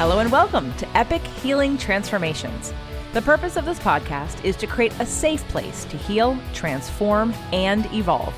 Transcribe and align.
Hello 0.00 0.20
and 0.20 0.32
welcome 0.32 0.72
to 0.76 0.88
Epic 0.96 1.20
Healing 1.20 1.76
Transformations. 1.76 2.72
The 3.12 3.20
purpose 3.20 3.56
of 3.56 3.66
this 3.66 3.78
podcast 3.78 4.42
is 4.46 4.56
to 4.56 4.66
create 4.66 4.98
a 4.98 5.04
safe 5.04 5.46
place 5.48 5.84
to 5.84 5.98
heal, 5.98 6.38
transform, 6.54 7.34
and 7.52 7.84
evolve. 7.92 8.32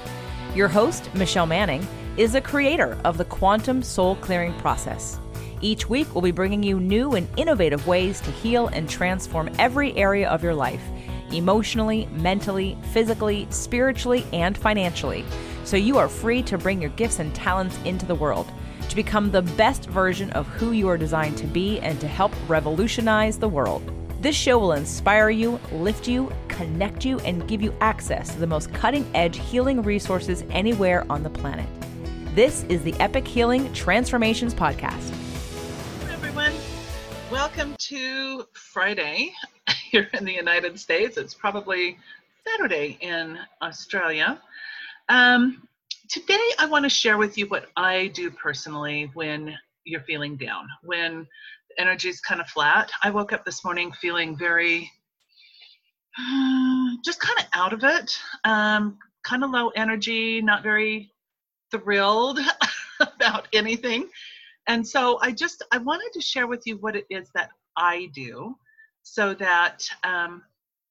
Your 0.57 0.67
host, 0.67 1.09
Michelle 1.15 1.47
Manning, 1.47 1.87
is 2.17 2.35
a 2.35 2.41
creator 2.41 2.99
of 3.05 3.17
the 3.17 3.27
Quantum 3.27 3.81
Soul 3.81 4.17
Clearing 4.17 4.55
process. 4.55 5.21
Each 5.61 5.89
week, 5.89 6.13
we'll 6.13 6.23
be 6.23 6.33
bringing 6.33 6.65
you 6.65 6.81
new 6.81 7.13
and 7.13 7.29
innovative 7.37 7.87
ways 7.87 8.21
to 8.23 8.33
heal 8.33 8.67
and 8.67 8.91
transform 8.91 9.49
every 9.61 9.97
area 9.97 10.29
of 10.29 10.43
your 10.43 10.57
life 10.57 10.83
emotionally, 11.31 12.07
mentally, 12.07 12.77
physically, 12.93 13.47
spiritually, 13.51 14.27
and 14.33 14.59
financially 14.59 15.25
so 15.65 15.77
you 15.77 15.97
are 15.97 16.09
free 16.09 16.43
to 16.43 16.59
bring 16.59 16.81
your 16.81 16.91
gifts 16.91 17.19
and 17.19 17.35
talents 17.35 17.79
into 17.85 18.05
the 18.05 18.15
world 18.15 18.51
to 18.93 18.97
become 18.97 19.31
the 19.31 19.41
best 19.41 19.87
version 19.87 20.31
of 20.33 20.47
who 20.49 20.73
you 20.73 20.87
are 20.87 20.99
designed 20.99 21.35
to 21.39 21.47
be 21.47 21.81
and 21.81 21.99
to 21.99 22.07
help 22.07 22.31
revolutionize 22.47 23.39
the 23.39 23.49
world. 23.49 23.83
This 24.21 24.37
show 24.37 24.59
will 24.59 24.73
inspire 24.73 25.31
you, 25.31 25.59
lift 25.73 26.07
you, 26.07 26.31
connect 26.49 27.03
you, 27.03 27.19
and 27.21 27.49
give 27.49 27.63
you 27.63 27.75
access 27.81 28.35
to 28.35 28.39
the 28.39 28.47
most 28.47 28.71
cutting 28.75 29.11
edge 29.15 29.39
healing 29.39 29.81
resources 29.81 30.45
anywhere 30.51 31.07
on 31.09 31.23
the 31.23 31.31
planet. 31.31 31.67
This 32.35 32.65
is 32.65 32.83
the 32.83 32.93
Epic 33.01 33.27
Healing 33.27 33.73
Transformations 33.73 34.53
Podcast. 34.53 35.09
Hello, 36.03 36.13
everyone. 36.13 36.53
Welcome 37.31 37.75
to 37.79 38.47
Friday 38.53 39.33
here 39.91 40.11
in 40.13 40.27
the 40.27 40.35
United 40.35 40.79
States. 40.79 41.17
It's 41.17 41.33
probably 41.33 41.97
Saturday 42.47 42.99
in 43.01 43.39
Australia. 43.63 44.39
Um, 45.09 45.67
today, 46.13 46.51
I 46.59 46.67
want 46.67 46.85
to 46.85 46.91
share 46.91 47.17
with 47.17 47.39
you 47.39 47.47
what 47.47 47.71
I 47.75 48.09
do 48.09 48.31
personally 48.31 49.11
when 49.15 49.57
you're 49.85 50.03
feeling 50.03 50.37
down, 50.37 50.69
when 50.83 51.27
energy 51.79 52.11
is 52.11 52.21
kind 52.21 52.39
of 52.39 52.47
flat. 52.49 52.93
I 53.03 53.09
woke 53.09 53.33
up 53.33 53.47
this 53.47 53.65
morning 53.65 53.91
feeling 53.93 54.37
very, 54.37 54.93
just 57.03 57.19
kind 57.19 57.39
of 57.39 57.47
out 57.55 57.73
of 57.73 57.83
it, 57.83 58.15
um, 58.45 58.99
kind 59.25 59.43
of 59.43 59.51
low 59.51 59.71
energy, 59.71 60.43
not 60.43 60.63
very 60.63 61.11
thrilled 61.71 62.41
about 63.01 63.49
anything. 63.55 64.11
And 64.69 64.87
so 64.87 65.19
I 65.23 65.33
just 65.33 65.65
I 65.73 65.79
wanted 65.79 66.13
to 66.13 66.21
share 66.21 66.47
with 66.47 66.67
you 66.67 66.77
what 66.77 66.95
it 66.95 67.07
is 67.09 67.31
that 67.35 67.49
I 67.79 68.11
do, 68.15 68.55
so 69.03 69.33
that 69.35 69.89
um, 70.05 70.43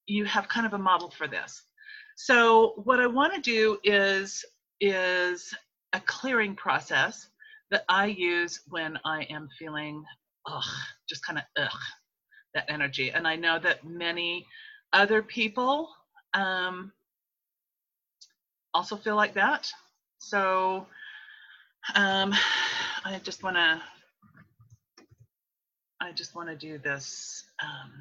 you 0.08 0.25
have 0.25 0.47
kind 0.47 0.66
of 0.66 0.73
a 0.73 0.80
model 0.80 1.11
for 1.11 1.28
this. 1.28 1.61
So 2.16 2.73
what 2.83 3.00
I 3.00 3.06
want 3.06 3.35
to 3.35 3.39
do 3.39 3.78
is 3.83 4.44
is 4.81 5.53
a 5.93 6.01
clearing 6.01 6.55
process 6.55 7.27
that 7.69 7.85
I 7.87 8.07
use 8.07 8.61
when 8.69 8.99
I 9.05 9.23
am 9.29 9.47
feeling 9.57 10.03
ugh, 10.45 10.63
just 11.07 11.25
kind 11.25 11.39
of 11.39 11.45
ugh, 11.57 11.79
that 12.53 12.65
energy. 12.67 13.11
And 13.11 13.27
I 13.27 13.35
know 13.38 13.59
that 13.59 13.85
many 13.85 14.45
other 14.93 15.21
people 15.21 15.89
um, 16.33 16.91
also 18.73 18.97
feel 18.97 19.15
like 19.15 19.35
that. 19.35 19.71
So 20.19 20.88
um, 21.95 22.33
I 23.05 23.19
just 23.23 23.43
want 23.43 23.55
to 23.57 23.81
I 26.01 26.11
just 26.11 26.35
want 26.35 26.49
to 26.49 26.55
do 26.55 26.79
this 26.79 27.45
um, 27.63 27.91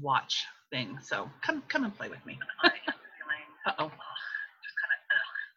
watch 0.00 0.44
thing. 0.70 0.98
So 1.02 1.30
come 1.42 1.62
come 1.68 1.84
and 1.84 1.96
play 1.96 2.08
with 2.08 2.24
me. 2.26 2.38
Uh 3.64 3.70
oh. 3.78 3.84
Just 3.86 4.76
kind 4.82 4.92
of 4.92 5.00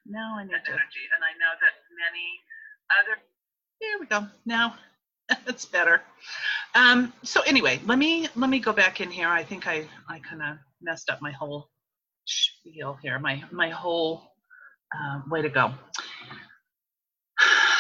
now 0.06 0.36
I 0.38 0.44
need 0.44 0.52
to 0.52 0.72
energy, 0.72 1.06
and 1.16 1.24
I 1.24 1.34
know 1.40 1.54
that 1.62 1.74
many 1.98 2.40
other. 3.00 3.22
Here 3.80 3.98
we 4.00 4.06
go. 4.06 4.28
Now 4.46 4.76
that's 5.46 5.66
better. 5.66 6.02
Um, 6.74 7.14
so 7.24 7.42
anyway, 7.42 7.80
let 7.86 7.98
me 7.98 8.28
let 8.36 8.50
me 8.50 8.60
go 8.60 8.74
back 8.74 9.02
in 9.02 9.10
here. 9.10 9.28
I 9.28 9.44
think 9.44 9.68
I 9.68 9.88
I 10.10 10.20
kind 10.20 10.42
of 10.42 10.58
messed 10.82 11.10
up 11.10 11.22
my 11.22 11.32
whole 11.32 11.70
spiel 12.26 12.98
here. 13.02 13.20
My 13.20 13.44
my 13.52 13.70
whole 13.70 14.24
uh, 14.96 15.22
way 15.30 15.42
to 15.42 15.50
go. 15.50 15.74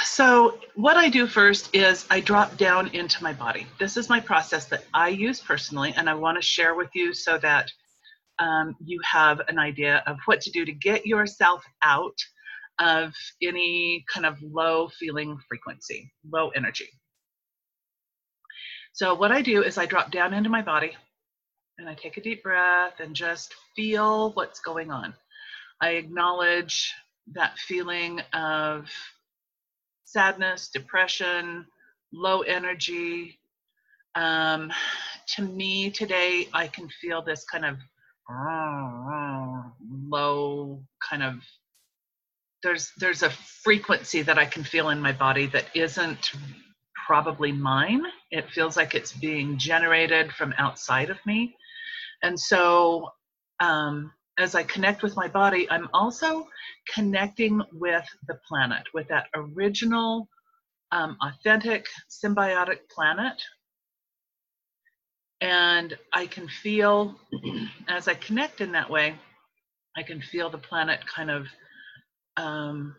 So 0.03 0.59
what 0.75 0.95
I 0.95 1.09
do 1.09 1.27
first 1.27 1.75
is 1.75 2.05
I 2.09 2.21
drop 2.21 2.55
down 2.55 2.87
into 2.95 3.21
my 3.21 3.33
body. 3.33 3.67
This 3.79 3.97
is 3.97 4.07
my 4.07 4.21
process 4.21 4.65
that 4.67 4.85
I 4.93 5.09
use 5.09 5.41
personally, 5.41 5.93
and 5.97 6.09
I 6.09 6.13
want 6.13 6.37
to 6.37 6.41
share 6.41 6.73
with 6.73 6.89
you 6.95 7.13
so 7.13 7.37
that 7.39 7.69
um, 8.39 8.75
you 8.83 8.99
have 9.03 9.41
an 9.47 9.59
idea 9.59 10.03
of 10.07 10.17
what 10.25 10.41
to 10.41 10.51
do 10.51 10.65
to 10.65 10.71
get 10.71 11.05
yourself 11.05 11.63
out 11.83 12.17
of 12.79 13.13
any 13.41 14.03
kind 14.11 14.25
of 14.25 14.41
low 14.41 14.89
feeling 14.89 15.37
frequency, 15.47 16.11
low 16.29 16.49
energy. 16.49 16.89
So, 18.93 19.13
what 19.13 19.31
I 19.31 19.41
do 19.41 19.63
is 19.63 19.77
I 19.77 19.85
drop 19.85 20.11
down 20.11 20.33
into 20.33 20.49
my 20.49 20.61
body 20.61 20.95
and 21.77 21.89
I 21.89 21.93
take 21.93 22.17
a 22.17 22.21
deep 22.21 22.43
breath 22.43 22.99
and 22.99 23.15
just 23.15 23.53
feel 23.75 24.31
what's 24.33 24.59
going 24.59 24.91
on. 24.91 25.13
I 25.81 25.91
acknowledge 25.91 26.93
that 27.33 27.57
feeling 27.57 28.21
of 28.33 28.89
sadness, 30.05 30.69
depression, 30.69 31.65
low 32.13 32.41
energy. 32.41 33.39
Um, 34.15 34.71
to 35.35 35.41
me, 35.41 35.89
today, 35.89 36.47
I 36.53 36.67
can 36.67 36.87
feel 37.01 37.21
this 37.21 37.43
kind 37.43 37.65
of 37.65 37.77
low 40.09 40.83
kind 41.07 41.23
of 41.23 41.35
there's 42.63 42.91
there's 42.97 43.21
a 43.21 43.29
frequency 43.29 44.23
that 44.23 44.39
I 44.39 44.45
can 44.45 44.63
feel 44.63 44.89
in 44.89 44.99
my 44.99 45.11
body 45.11 45.45
that 45.47 45.65
isn't 45.75 46.31
probably 47.05 47.51
mine. 47.51 48.03
It 48.31 48.49
feels 48.49 48.75
like 48.75 48.95
it's 48.95 49.11
being 49.11 49.57
generated 49.57 50.31
from 50.33 50.53
outside 50.57 51.11
of 51.11 51.17
me. 51.25 51.55
And 52.23 52.39
so 52.39 53.09
um, 53.59 54.11
as 54.39 54.55
I 54.55 54.63
connect 54.63 55.03
with 55.03 55.15
my 55.15 55.27
body, 55.27 55.69
I'm 55.69 55.87
also 55.93 56.47
connecting 56.91 57.61
with 57.73 58.05
the 58.27 58.39
planet, 58.47 58.83
with 58.93 59.07
that 59.09 59.27
original, 59.35 60.27
um, 60.91 61.17
authentic, 61.21 61.85
symbiotic 62.09 62.79
planet 62.89 63.39
and 65.41 65.97
I 66.13 66.27
can 66.27 66.47
feel, 66.47 67.15
as 67.87 68.07
I 68.07 68.13
connect 68.15 68.61
in 68.61 68.71
that 68.73 68.89
way, 68.89 69.15
I 69.97 70.03
can 70.03 70.21
feel 70.21 70.49
the 70.49 70.57
planet 70.57 70.99
kind 71.07 71.29
of, 71.29 71.47
um, 72.37 72.95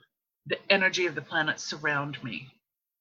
the 0.47 0.59
energy 0.71 1.07
of 1.07 1.15
the 1.15 1.23
planet 1.23 1.61
surround 1.61 2.23
me 2.23 2.49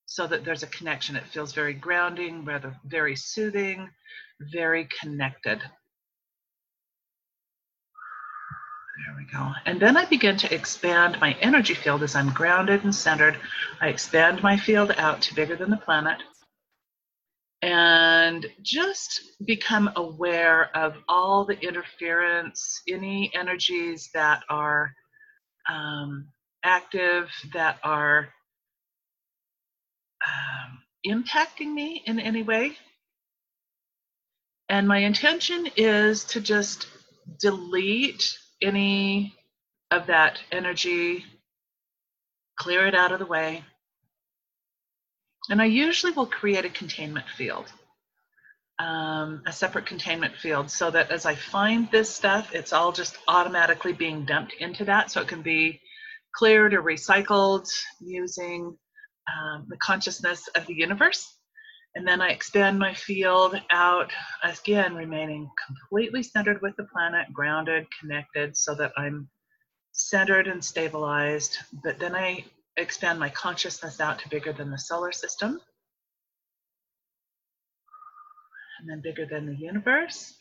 so 0.06 0.28
that 0.28 0.44
there's 0.46 0.64
a 0.64 0.68
connection. 0.68 1.16
It 1.16 1.26
feels 1.28 1.54
very 1.54 1.74
grounding, 1.74 2.46
rather 2.46 2.76
very 2.86 3.16
soothing, 3.16 3.90
very 4.40 4.88
connected. 5.00 5.60
There 9.06 9.16
we 9.18 9.26
go. 9.32 9.52
And 9.66 9.80
then 9.80 9.98
I 9.98 10.06
begin 10.06 10.38
to 10.38 10.54
expand 10.54 11.20
my 11.20 11.34
energy 11.42 11.74
field 11.74 12.02
as 12.04 12.16
I'm 12.16 12.32
grounded 12.32 12.84
and 12.84 12.96
centered. 12.96 13.38
I 13.82 13.90
expand 13.90 14.42
my 14.42 14.58
field 14.58 14.92
out 14.98 15.22
to 15.24 15.36
bigger 15.36 15.56
than 15.56 15.70
the 15.70 15.78
planet 15.78 16.22
and 17.66 18.46
just 18.62 19.22
become 19.44 19.90
aware 19.96 20.70
of 20.78 20.94
all 21.10 21.46
the 21.46 21.60
interference, 21.62 22.84
any 22.88 23.32
energies 23.34 24.12
that 24.14 24.44
are 24.52 24.94
um, 25.68 26.28
active, 26.64 27.28
that 27.56 27.80
are 27.84 28.30
um, 30.28 30.80
impacting 31.08 31.74
me 31.74 32.04
in 32.06 32.20
any 32.20 32.44
way. 32.44 32.74
And 34.70 34.88
my 34.88 35.00
intention 35.00 35.68
is 35.76 36.24
to 36.26 36.42
just 36.42 36.86
delete 37.40 38.32
any 38.62 39.34
of 39.90 40.06
that 40.06 40.38
energy, 40.52 41.26
clear 42.60 42.86
it 42.86 42.94
out 42.94 43.12
of 43.12 43.18
the 43.18 43.26
way, 43.26 43.64
and 45.50 45.62
I 45.62 45.66
usually 45.66 46.12
will 46.14 46.26
create 46.26 46.66
a 46.66 46.70
containment 46.70 47.28
field, 47.38 47.72
um, 48.80 49.44
a 49.46 49.52
separate 49.52 49.86
containment 49.86 50.36
field, 50.38 50.70
so 50.72 50.92
that 50.92 51.12
as 51.12 51.26
I 51.26 51.36
find 51.36 51.90
this 51.92 52.14
stuff, 52.14 52.54
it's 52.54 52.74
all 52.74 52.92
just 52.92 53.18
automatically 53.28 53.94
being 53.94 54.26
dumped 54.26 54.54
into 54.60 54.86
that. 54.86 55.12
So 55.12 55.22
it 55.22 55.28
can 55.28 55.42
be 55.42 55.80
cleared 56.36 56.74
or 56.74 56.82
recycled 56.82 57.70
using 58.02 58.78
um, 59.34 59.66
the 59.70 59.78
consciousness 59.78 60.48
of 60.56 60.66
the 60.68 60.74
universe. 60.74 61.32
And 61.96 62.06
then 62.06 62.22
I 62.22 62.30
expand 62.30 62.78
my 62.78 62.94
field 62.94 63.56
out, 63.72 64.12
again, 64.44 64.96
remaining 64.96 65.50
completely 65.66 66.24
centered 66.24 66.62
with 66.62 66.76
the 66.76 66.84
planet, 66.84 67.32
grounded, 67.32 67.88
connected, 68.00 68.58
so 68.58 68.76
that 68.76 68.92
I'm 68.98 69.30
centered 69.94 70.48
and 70.48 70.62
stabilized. 70.64 71.58
But 71.86 71.98
then 71.98 72.14
I 72.14 72.44
expand 72.78 73.20
my 73.20 73.30
consciousness 73.30 74.00
out 74.02 74.20
to 74.20 74.30
bigger 74.30 74.54
than 74.54 74.72
the 74.72 74.80
solar 74.80 75.12
system, 75.12 75.60
and 78.80 78.90
then 78.90 79.02
bigger 79.04 79.26
than 79.26 79.48
the 79.48 79.56
universe, 79.56 80.36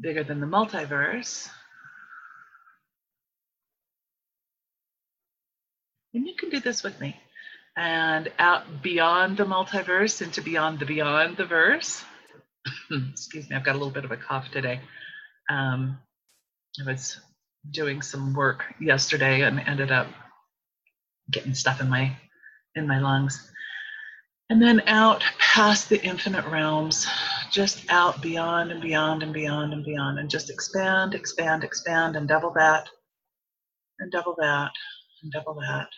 bigger 0.00 0.24
than 0.24 0.40
the 0.40 0.46
multiverse. 0.46 1.48
And 6.14 6.26
you 6.26 6.34
can 6.36 6.50
do 6.50 6.60
this 6.60 6.82
with 6.82 7.00
me. 7.00 7.16
and 7.76 8.30
out 8.38 8.82
beyond 8.82 9.36
the 9.38 9.44
multiverse 9.44 10.22
into 10.22 10.42
beyond 10.42 10.78
the 10.80 10.86
beyond 10.86 11.36
the 11.36 11.46
verse. 11.46 12.04
Excuse 13.12 13.50
me, 13.50 13.56
I've 13.56 13.64
got 13.64 13.72
a 13.76 13.78
little 13.78 13.92
bit 13.92 14.04
of 14.04 14.12
a 14.12 14.16
cough 14.16 14.50
today. 14.52 14.80
Um, 15.50 15.98
I 16.80 16.90
was 16.90 17.20
doing 17.70 18.02
some 18.02 18.34
work 18.34 18.64
yesterday 18.80 19.42
and 19.42 19.60
ended 19.60 19.90
up 19.90 20.08
getting 21.30 21.54
stuff 21.54 21.80
in 21.80 21.88
my 21.88 22.16
in 22.74 22.86
my 22.86 22.98
lungs. 22.98 23.50
And 24.50 24.60
then 24.60 24.82
out 24.86 25.22
past 25.38 25.88
the 25.88 26.02
infinite 26.04 26.44
realms, 26.46 27.06
just 27.50 27.90
out 27.90 28.20
beyond 28.20 28.70
and 28.70 28.82
beyond 28.82 29.22
and 29.22 29.32
beyond 29.32 29.72
and 29.72 29.84
beyond, 29.84 30.18
and 30.18 30.28
just 30.28 30.50
expand, 30.50 31.14
expand, 31.14 31.64
expand, 31.64 32.16
and 32.16 32.28
double 32.28 32.52
that, 32.56 32.88
and 33.98 34.10
double 34.12 34.34
that, 34.38 34.70
and 35.22 35.32
double 35.32 35.54
that. 35.54 35.88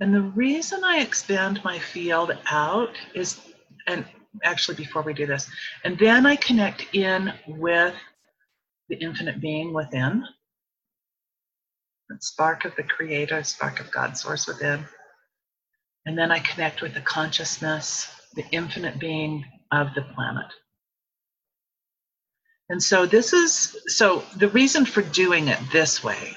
And 0.00 0.12
the 0.12 0.22
reason 0.22 0.82
I 0.82 0.98
expand 0.98 1.62
my 1.62 1.78
field 1.78 2.36
out 2.50 2.96
is, 3.14 3.40
and 3.86 4.04
actually 4.42 4.76
before 4.76 5.02
we 5.02 5.14
do 5.14 5.26
this, 5.26 5.48
and 5.84 5.96
then 5.98 6.26
I 6.26 6.34
connect 6.34 6.92
in 6.94 7.32
with 7.46 7.94
the 8.92 9.02
infinite 9.02 9.40
being 9.40 9.72
within, 9.72 10.22
the 12.10 12.16
spark 12.20 12.66
of 12.66 12.76
the 12.76 12.82
creator, 12.82 13.42
spark 13.42 13.80
of 13.80 13.90
God 13.90 14.18
source 14.18 14.46
within. 14.46 14.84
And 16.04 16.18
then 16.18 16.30
I 16.30 16.40
connect 16.40 16.82
with 16.82 16.92
the 16.92 17.00
consciousness, 17.00 18.14
the 18.34 18.44
infinite 18.50 18.98
being 18.98 19.46
of 19.70 19.94
the 19.94 20.02
planet. 20.02 20.44
And 22.68 22.82
so 22.82 23.06
this 23.06 23.32
is 23.32 23.74
so 23.86 24.24
the 24.36 24.48
reason 24.48 24.84
for 24.84 25.00
doing 25.00 25.48
it 25.48 25.58
this 25.72 26.04
way 26.04 26.36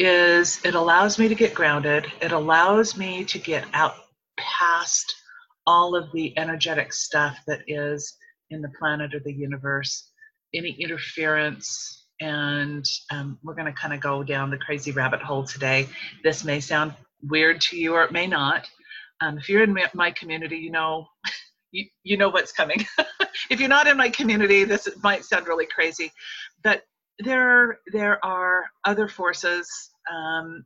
is 0.00 0.60
it 0.64 0.74
allows 0.74 1.20
me 1.20 1.28
to 1.28 1.36
get 1.36 1.54
grounded. 1.54 2.10
It 2.20 2.32
allows 2.32 2.96
me 2.96 3.24
to 3.26 3.38
get 3.38 3.64
out 3.74 3.94
past 4.36 5.14
all 5.68 5.94
of 5.94 6.10
the 6.10 6.36
energetic 6.36 6.92
stuff 6.92 7.38
that 7.46 7.60
is 7.68 8.16
in 8.50 8.60
the 8.60 8.72
planet 8.76 9.14
or 9.14 9.20
the 9.20 9.32
universe, 9.32 10.10
any 10.56 10.72
interference. 10.80 12.06
And 12.20 12.84
um, 13.10 13.38
we're 13.42 13.54
going 13.54 13.66
to 13.66 13.78
kind 13.78 13.92
of 13.92 14.00
go 14.00 14.22
down 14.22 14.50
the 14.50 14.58
crazy 14.58 14.90
rabbit 14.90 15.20
hole 15.20 15.44
today. 15.44 15.88
This 16.24 16.44
may 16.44 16.60
sound 16.60 16.94
weird 17.22 17.60
to 17.60 17.76
you 17.76 17.94
or 17.94 18.04
it 18.04 18.12
may 18.12 18.26
not. 18.26 18.68
Um, 19.20 19.38
if 19.38 19.48
you're 19.48 19.62
in 19.62 19.76
my 19.94 20.10
community, 20.12 20.56
you 20.56 20.70
know 20.70 21.06
you, 21.72 21.86
you 22.02 22.16
know 22.16 22.28
what's 22.28 22.52
coming. 22.52 22.84
if 23.50 23.60
you're 23.60 23.68
not 23.68 23.86
in 23.86 23.96
my 23.96 24.08
community, 24.08 24.64
this 24.64 24.88
might 25.02 25.24
sound 25.24 25.46
really 25.46 25.66
crazy, 25.66 26.12
but 26.62 26.82
there 27.18 27.78
there 27.92 28.24
are 28.24 28.64
other 28.84 29.08
forces, 29.08 29.68
um, 30.12 30.64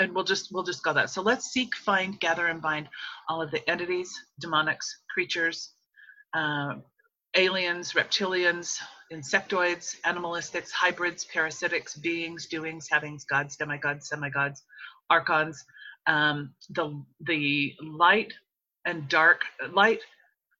and 0.00 0.14
we'll 0.14 0.24
just 0.24 0.48
we'll 0.50 0.62
just 0.62 0.82
go 0.82 0.92
that. 0.94 1.10
So 1.10 1.20
let's 1.20 1.46
seek, 1.50 1.74
find, 1.76 2.18
gather, 2.20 2.46
and 2.46 2.62
bind 2.62 2.88
all 3.28 3.42
of 3.42 3.50
the 3.50 3.68
entities, 3.68 4.12
demonics, 4.42 4.86
creatures, 5.12 5.72
uh, 6.34 6.74
aliens, 7.36 7.92
reptilians, 7.92 8.78
insectoids, 9.12 10.00
animalistics, 10.02 10.70
hybrids, 10.70 11.26
parasitics, 11.32 12.00
beings, 12.00 12.46
doings, 12.46 12.88
havings, 12.90 13.24
gods, 13.24 13.56
demigods, 13.56 14.08
semigods, 14.08 14.62
archons, 15.10 15.64
um, 16.06 16.54
the 16.70 17.02
the 17.20 17.74
light 17.82 18.32
and 18.84 19.08
dark 19.08 19.42
light 19.72 20.00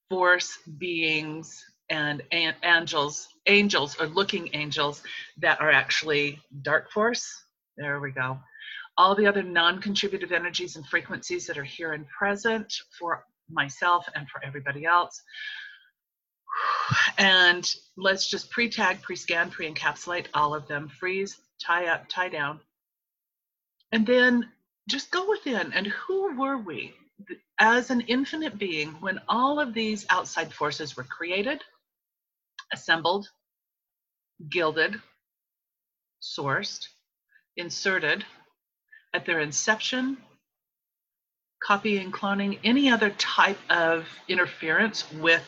force 0.08 0.58
beings 0.78 1.64
and 1.90 2.22
angels 2.62 3.28
angels 3.46 3.96
or 4.00 4.06
looking 4.06 4.48
angels 4.52 5.02
that 5.38 5.60
are 5.60 5.70
actually 5.70 6.40
dark 6.62 6.90
force. 6.92 7.44
There 7.76 8.00
we 8.00 8.12
go. 8.12 8.38
All 8.98 9.14
the 9.14 9.26
other 9.26 9.42
non-contributive 9.42 10.32
energies 10.32 10.76
and 10.76 10.86
frequencies 10.86 11.46
that 11.46 11.58
are 11.58 11.64
here 11.64 11.92
and 11.94 12.06
present 12.06 12.72
for 12.98 13.24
myself 13.50 14.06
and 14.14 14.28
for 14.28 14.44
everybody 14.44 14.84
else 14.84 15.22
and 17.18 17.74
let's 17.96 18.28
just 18.28 18.50
pre-tag 18.50 19.02
pre-scan 19.02 19.50
pre-encapsulate 19.50 20.26
all 20.34 20.54
of 20.54 20.66
them. 20.68 20.88
Freeze 20.88 21.38
tie 21.60 21.86
up 21.86 22.08
tie 22.08 22.28
down. 22.28 22.60
And 23.92 24.06
then 24.06 24.48
just 24.88 25.10
go 25.10 25.28
within. 25.28 25.72
And 25.72 25.86
who 25.86 26.36
were 26.38 26.58
we? 26.58 26.94
As 27.58 27.90
an 27.90 28.00
infinite 28.02 28.58
being 28.58 28.92
when 29.00 29.20
all 29.28 29.60
of 29.60 29.74
these 29.74 30.06
outside 30.10 30.52
forces 30.52 30.96
were 30.96 31.04
created 31.04 31.62
assembled 32.72 33.28
gilded 34.48 34.96
sourced 36.22 36.86
inserted 37.56 38.24
at 39.12 39.26
their 39.26 39.40
inception 39.40 40.16
copying 41.62 42.10
cloning 42.10 42.58
any 42.64 42.90
other 42.90 43.10
type 43.10 43.58
of 43.70 44.08
interference 44.26 45.10
with 45.12 45.44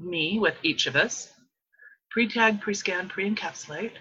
me 0.00 0.38
with 0.38 0.54
each 0.62 0.86
of 0.86 0.96
us 0.96 1.32
pre-tag 2.10 2.60
pre-scan 2.60 3.08
pre-encapsulate 3.08 3.92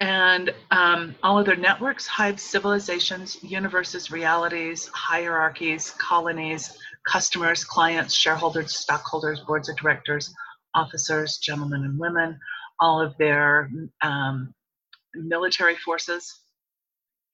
and 0.00 0.52
um, 0.70 1.14
all 1.22 1.38
other 1.38 1.56
networks, 1.56 2.06
hives, 2.06 2.42
civilizations, 2.42 3.42
universes, 3.42 4.10
realities, 4.10 4.90
hierarchies, 4.92 5.92
colonies, 5.92 6.76
customers, 7.06 7.64
clients, 7.64 8.14
shareholders, 8.14 8.76
stockholders, 8.76 9.40
boards 9.46 9.68
of 9.68 9.76
directors, 9.76 10.34
officers, 10.74 11.38
gentlemen 11.38 11.84
and 11.84 11.98
women, 11.98 12.38
all 12.80 13.00
of 13.00 13.16
their 13.18 13.70
um, 14.02 14.52
military 15.14 15.76
forces, 15.76 16.40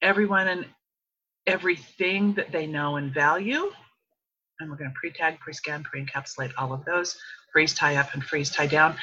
everyone 0.03 0.49
and 0.49 0.67
everything 1.47 2.35
that 2.35 2.53
they 2.53 2.67
know 2.67 2.97
and 2.97 3.13
value. 3.13 3.71
And 4.61 4.71
we're 4.71 4.77
going 4.77 4.91
to 4.91 4.97
pre-tag, 4.99 5.41
pre-scan, 5.41 5.83
pre-encapsulate 5.85 6.53
all 6.59 6.73
of 6.73 6.85
those 6.85 7.19
freeze 7.53 7.75
tie 7.75 7.97
up 7.97 8.15
and 8.15 8.25
freeze 8.25 8.51
tie 8.51 8.67
down. 8.67 8.95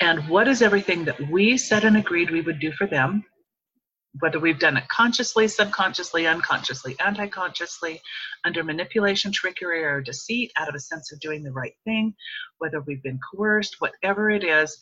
And 0.00 0.28
what 0.28 0.48
is 0.48 0.62
everything 0.62 1.04
that 1.06 1.30
we 1.30 1.56
said 1.58 1.84
and 1.84 1.96
agreed 1.96 2.30
we 2.30 2.40
would 2.40 2.60
do 2.60 2.72
for 2.72 2.86
them, 2.86 3.24
whether 4.20 4.38
we've 4.38 4.58
done 4.58 4.76
it 4.76 4.88
consciously, 4.88 5.48
subconsciously, 5.48 6.26
unconsciously, 6.26 6.96
anti 7.04 7.26
consciously, 7.26 8.00
under 8.44 8.62
manipulation, 8.62 9.32
trickery, 9.32 9.84
or 9.84 10.00
deceit, 10.00 10.52
out 10.56 10.68
of 10.68 10.74
a 10.74 10.80
sense 10.80 11.12
of 11.12 11.20
doing 11.20 11.42
the 11.42 11.52
right 11.52 11.74
thing, 11.84 12.14
whether 12.58 12.80
we've 12.80 13.02
been 13.02 13.20
coerced, 13.32 13.76
whatever 13.80 14.30
it 14.30 14.44
is. 14.44 14.78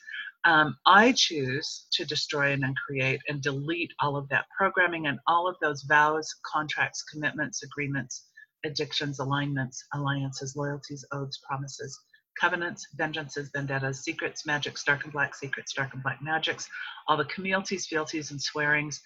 Um, 0.47 0.77
I 0.85 1.13
choose 1.13 1.87
to 1.93 2.05
destroy 2.05 2.53
and 2.53 2.65
uncreate 2.65 3.23
and 3.29 3.41
delete 3.41 3.93
all 4.01 4.15
of 4.15 4.29
that 4.29 4.45
programming 4.57 5.07
and 5.07 5.19
all 5.27 5.49
of 5.49 5.57
those 5.63 5.83
vows, 5.85 6.29
contracts, 6.45 7.03
commitments, 7.03 7.63
agreements, 7.63 8.29
addictions, 8.65 9.19
alignments, 9.19 9.85
alliances, 9.95 10.57
loyalties, 10.57 11.05
oaths, 11.13 11.41
promises, 11.47 11.99
covenants, 12.41 12.87
vengeances, 12.97 13.51
vendettas, 13.53 14.03
secrets, 14.03 14.47
magics, 14.47 14.85
dark 14.85 15.05
and 15.05 15.13
black 15.13 15.35
secrets, 15.35 15.73
dark 15.73 15.95
and 15.95 16.03
black 16.03 16.21
magics, 16.23 16.69
all 17.09 17.17
the 17.17 17.25
communities, 17.27 17.87
fealties, 17.87 18.31
and 18.31 18.41
swearings. 18.41 19.01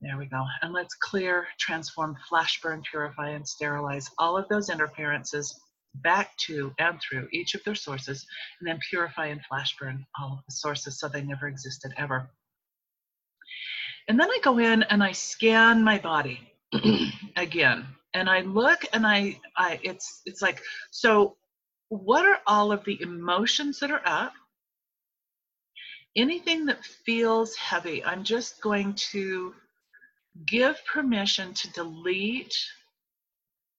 There 0.00 0.16
we 0.16 0.26
go. 0.26 0.44
And 0.62 0.72
let's 0.72 0.94
clear, 0.94 1.46
transform, 1.58 2.16
flash 2.28 2.60
burn, 2.60 2.82
purify, 2.88 3.30
and 3.30 3.46
sterilize 3.46 4.08
all 4.18 4.36
of 4.36 4.48
those 4.48 4.70
interferences 4.70 5.58
back 5.96 6.36
to 6.36 6.72
and 6.78 7.00
through 7.00 7.28
each 7.32 7.54
of 7.54 7.64
their 7.64 7.74
sources, 7.74 8.24
and 8.60 8.68
then 8.68 8.78
purify 8.88 9.26
and 9.26 9.44
flash 9.48 9.76
burn 9.78 10.04
all 10.20 10.34
of 10.34 10.44
the 10.46 10.54
sources 10.54 11.00
so 11.00 11.08
they 11.08 11.22
never 11.22 11.48
existed 11.48 11.92
ever. 11.96 12.30
And 14.08 14.18
then 14.18 14.30
I 14.30 14.38
go 14.42 14.58
in 14.58 14.84
and 14.84 15.02
I 15.02 15.12
scan 15.12 15.82
my 15.82 15.98
body 15.98 16.40
again. 17.36 17.86
And 18.14 18.28
I 18.28 18.40
look 18.40 18.84
and 18.92 19.06
I, 19.06 19.38
I 19.56 19.78
it's 19.82 20.22
it's 20.24 20.42
like 20.42 20.62
so 20.90 21.36
what 21.88 22.26
are 22.26 22.40
all 22.46 22.72
of 22.72 22.84
the 22.84 23.00
emotions 23.00 23.80
that 23.80 23.90
are 23.90 24.02
up? 24.04 24.32
Anything 26.16 26.66
that 26.66 26.84
feels 26.84 27.54
heavy, 27.54 28.04
I'm 28.04 28.24
just 28.24 28.60
going 28.60 28.94
to 29.12 29.54
give 30.46 30.80
permission 30.84 31.54
to 31.54 31.72
delete 31.72 32.54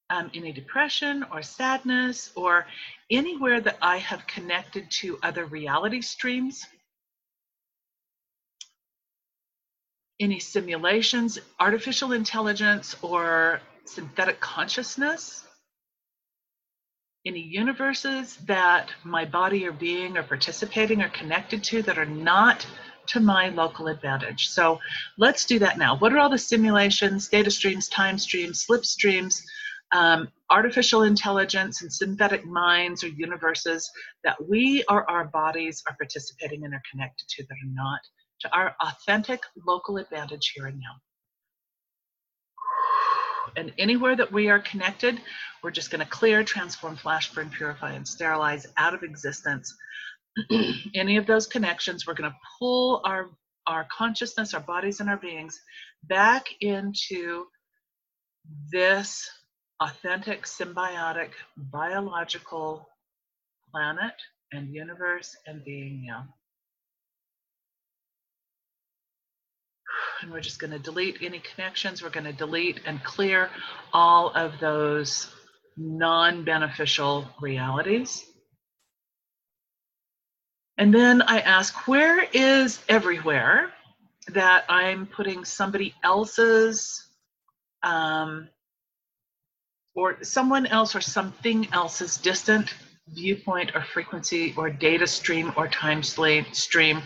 um, 0.09 0.31
any 0.33 0.51
depression 0.51 1.23
or 1.31 1.41
sadness 1.41 2.31
or 2.35 2.65
anywhere 3.11 3.61
that 3.61 3.77
I 3.81 3.97
have 3.97 4.25
connected 4.25 4.89
to 4.91 5.19
other 5.21 5.45
reality 5.45 6.01
streams. 6.01 6.65
Any 10.19 10.39
simulations, 10.39 11.39
artificial 11.59 12.11
intelligence, 12.11 12.95
or 13.01 13.61
synthetic 13.89 14.39
consciousness 14.39 15.45
any 17.25 17.41
universes 17.41 18.37
that 18.47 18.91
my 19.03 19.25
body 19.25 19.67
or 19.67 19.73
being 19.73 20.17
are 20.17 20.23
participating 20.23 21.01
or 21.01 21.09
connected 21.09 21.63
to 21.63 21.81
that 21.81 21.97
are 21.97 22.05
not 22.05 22.65
to 23.07 23.19
my 23.19 23.49
local 23.49 23.87
advantage. 23.87 24.49
So 24.49 24.79
let's 25.17 25.45
do 25.45 25.59
that 25.59 25.77
now. 25.77 25.97
What 25.97 26.13
are 26.13 26.19
all 26.19 26.29
the 26.29 26.37
simulations, 26.37 27.27
data 27.27 27.51
streams, 27.51 27.89
time 27.89 28.17
streams, 28.17 28.61
slip 28.61 28.85
streams, 28.85 29.43
um, 29.91 30.29
artificial 30.49 31.03
intelligence 31.03 31.81
and 31.81 31.91
synthetic 31.91 32.45
minds 32.45 33.03
or 33.03 33.07
universes 33.07 33.89
that 34.23 34.37
we 34.47 34.83
or 34.87 35.09
our 35.09 35.25
bodies 35.25 35.83
are 35.87 35.95
participating 35.97 36.63
in 36.63 36.73
or 36.73 36.81
connected 36.89 37.27
to 37.29 37.43
that 37.43 37.55
are 37.55 37.73
not 37.73 37.99
to 38.41 38.55
our 38.55 38.75
authentic 38.81 39.41
local 39.67 39.97
advantage 39.97 40.53
here 40.55 40.67
and 40.67 40.79
now? 40.79 40.95
And 43.55 43.73
anywhere 43.77 44.15
that 44.15 44.31
we 44.31 44.49
are 44.49 44.59
connected, 44.59 45.19
we're 45.63 45.71
just 45.71 45.91
going 45.91 46.03
to 46.03 46.09
clear, 46.09 46.43
transform, 46.43 46.95
flash, 46.95 47.33
burn, 47.33 47.49
purify, 47.49 47.93
and 47.93 48.07
sterilize 48.07 48.67
out 48.77 48.93
of 48.93 49.03
existence. 49.03 49.75
Any 50.95 51.17
of 51.17 51.25
those 51.25 51.47
connections, 51.47 52.05
we're 52.05 52.13
going 52.13 52.29
to 52.29 52.37
pull 52.59 53.01
our, 53.05 53.29
our 53.67 53.87
consciousness, 53.95 54.53
our 54.53 54.61
bodies, 54.61 54.99
and 54.99 55.09
our 55.09 55.17
beings 55.17 55.59
back 56.03 56.45
into 56.61 57.45
this 58.71 59.29
authentic, 59.81 60.43
symbiotic, 60.43 61.29
biological 61.57 62.87
planet 63.71 64.13
and 64.51 64.73
universe 64.73 65.35
and 65.45 65.63
being 65.63 66.05
now. 66.05 66.27
And 70.21 70.31
we're 70.31 70.41
just 70.41 70.59
going 70.59 70.71
to 70.71 70.79
delete 70.79 71.17
any 71.21 71.39
connections. 71.39 72.03
We're 72.03 72.09
going 72.09 72.25
to 72.25 72.33
delete 72.33 72.81
and 72.85 73.01
clear 73.03 73.49
all 73.93 74.29
of 74.29 74.59
those 74.59 75.33
non 75.77 76.43
beneficial 76.43 77.25
realities. 77.41 78.25
And 80.77 80.93
then 80.93 81.21
I 81.21 81.39
ask, 81.39 81.87
where 81.87 82.25
is 82.33 82.79
everywhere 82.87 83.73
that 84.29 84.65
I'm 84.69 85.07
putting 85.07 85.45
somebody 85.45 85.93
else's 86.03 87.05
um, 87.83 88.49
or 89.95 90.23
someone 90.23 90.65
else 90.65 90.95
or 90.95 91.01
something 91.01 91.67
else's 91.73 92.17
distant 92.17 92.73
viewpoint 93.13 93.71
or 93.75 93.83
frequency 93.83 94.53
or 94.57 94.69
data 94.69 95.07
stream 95.07 95.51
or 95.55 95.67
time 95.67 96.03
stream, 96.03 97.01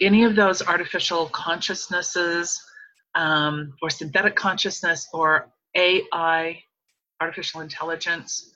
any 0.00 0.24
of 0.24 0.36
those 0.36 0.62
artificial 0.62 1.26
consciousnesses 1.28 2.60
um, 3.14 3.74
or 3.82 3.90
synthetic 3.90 4.36
consciousness 4.36 5.08
or 5.12 5.48
AI, 5.74 6.62
artificial 7.20 7.60
intelligence. 7.60 8.54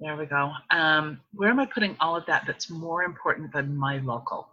There 0.00 0.16
we 0.16 0.26
go. 0.26 0.52
Um, 0.70 1.20
where 1.34 1.50
am 1.50 1.60
I 1.60 1.66
putting 1.66 1.96
all 2.00 2.16
of 2.16 2.24
that 2.26 2.44
that's 2.46 2.70
more 2.70 3.02
important 3.02 3.52
than 3.52 3.76
my 3.76 3.98
local? 3.98 4.48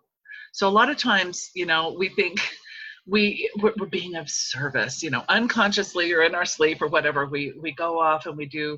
So 0.51 0.67
a 0.67 0.69
lot 0.69 0.89
of 0.89 0.97
times, 0.97 1.51
you 1.53 1.65
know, 1.65 1.95
we 1.97 2.09
think 2.09 2.39
we 3.07 3.49
we're, 3.61 3.73
we're 3.79 3.87
being 3.87 4.15
of 4.15 4.29
service, 4.29 5.01
you 5.01 5.09
know, 5.09 5.23
unconsciously 5.29 6.11
or 6.13 6.23
in 6.23 6.35
our 6.35 6.45
sleep 6.45 6.81
or 6.81 6.87
whatever. 6.87 7.25
We 7.25 7.53
we 7.61 7.71
go 7.71 7.99
off 7.99 8.25
and 8.25 8.35
we 8.35 8.45
do 8.45 8.77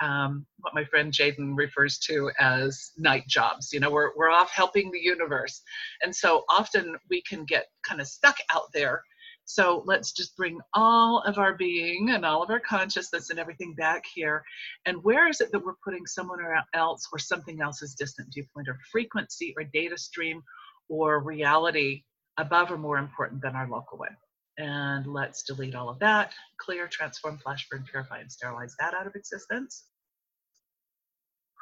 um, 0.00 0.46
what 0.60 0.74
my 0.74 0.84
friend 0.84 1.12
Jaden 1.12 1.56
refers 1.56 1.98
to 2.00 2.30
as 2.38 2.92
night 2.96 3.26
jobs. 3.26 3.72
You 3.72 3.80
know, 3.80 3.90
we're, 3.90 4.10
we're 4.16 4.30
off 4.30 4.50
helping 4.50 4.90
the 4.90 5.00
universe. 5.00 5.62
And 6.02 6.14
so 6.14 6.44
often 6.50 6.96
we 7.10 7.22
can 7.22 7.44
get 7.44 7.66
kind 7.86 8.00
of 8.00 8.06
stuck 8.06 8.36
out 8.52 8.72
there. 8.74 9.02
So 9.48 9.84
let's 9.86 10.12
just 10.12 10.36
bring 10.36 10.58
all 10.74 11.22
of 11.24 11.38
our 11.38 11.54
being 11.54 12.10
and 12.10 12.26
all 12.26 12.42
of 12.42 12.50
our 12.50 12.60
consciousness 12.60 13.30
and 13.30 13.38
everything 13.38 13.74
back 13.74 14.02
here. 14.12 14.42
And 14.86 15.02
where 15.04 15.28
is 15.28 15.40
it 15.40 15.52
that 15.52 15.64
we're 15.64 15.74
putting 15.84 16.04
someone 16.04 16.40
else 16.74 17.06
or 17.12 17.18
something 17.18 17.60
else's 17.60 17.94
distant 17.94 18.28
viewpoint 18.34 18.68
or 18.68 18.78
frequency 18.90 19.54
or 19.56 19.64
data 19.72 19.96
stream 19.96 20.42
or 20.88 21.20
reality 21.22 22.02
above 22.38 22.72
or 22.72 22.76
more 22.76 22.98
important 22.98 23.40
than 23.40 23.54
our 23.54 23.68
local 23.68 23.98
one? 23.98 24.16
And 24.58 25.06
let's 25.06 25.42
delete 25.42 25.74
all 25.74 25.90
of 25.90 25.98
that, 25.98 26.32
clear, 26.58 26.88
transform, 26.88 27.38
flash 27.38 27.68
burn, 27.70 27.84
purify, 27.90 28.20
and 28.20 28.32
sterilize 28.32 28.74
that 28.80 28.94
out 28.94 29.06
of 29.06 29.14
existence. 29.14 29.84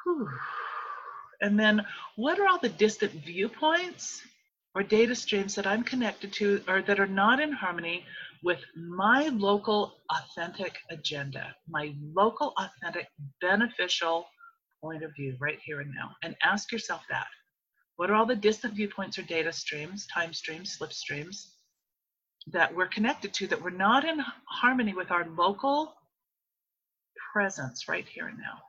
Whew. 0.04 0.28
And 1.40 1.58
then 1.58 1.84
what 2.16 2.38
are 2.38 2.46
all 2.46 2.58
the 2.58 2.68
distant 2.68 3.12
viewpoints 3.12 4.22
or 4.74 4.82
data 4.82 5.14
streams 5.14 5.54
that 5.56 5.66
I'm 5.66 5.82
connected 5.82 6.32
to 6.34 6.62
or 6.68 6.82
that 6.82 7.00
are 7.00 7.06
not 7.06 7.40
in 7.40 7.52
harmony 7.52 8.04
with 8.44 8.60
my 8.76 9.28
local 9.28 9.94
authentic 10.10 10.76
agenda, 10.90 11.54
my 11.68 11.94
local 12.14 12.52
authentic 12.58 13.08
beneficial 13.40 14.26
point 14.80 15.02
of 15.02 15.10
view 15.16 15.36
right 15.40 15.58
here 15.64 15.80
and 15.80 15.92
now? 15.94 16.10
And 16.22 16.36
ask 16.44 16.70
yourself 16.70 17.02
that. 17.10 17.26
What 17.96 18.10
are 18.10 18.14
all 18.14 18.26
the 18.26 18.36
distant 18.36 18.74
viewpoints 18.74 19.18
or 19.18 19.22
data 19.22 19.52
streams, 19.52 20.06
time 20.06 20.32
streams, 20.32 20.72
slip 20.72 20.92
streams 20.92 21.53
that 22.48 22.74
we're 22.74 22.88
connected 22.88 23.32
to 23.34 23.46
that 23.48 23.62
we're 23.62 23.70
not 23.70 24.04
in 24.04 24.20
harmony 24.46 24.94
with 24.94 25.10
our 25.10 25.26
local 25.36 25.94
presence 27.32 27.88
right 27.88 28.06
here 28.06 28.28
and 28.28 28.38
now. 28.38 28.60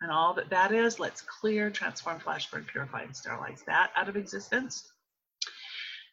And 0.00 0.10
all 0.10 0.34
that 0.34 0.50
that 0.50 0.72
is, 0.72 0.98
let's 0.98 1.20
clear, 1.22 1.70
transform, 1.70 2.20
flash 2.20 2.50
burn, 2.50 2.64
purify, 2.64 3.02
and 3.02 3.16
sterilize 3.16 3.62
that 3.66 3.90
out 3.96 4.08
of 4.08 4.16
existence. 4.16 4.88